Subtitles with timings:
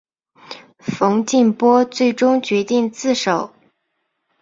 [0.79, 3.53] 冯静波最终决定自首。